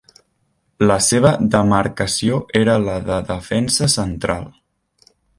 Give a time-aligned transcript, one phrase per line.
[0.91, 4.49] La seva demarcació era la de defensa central.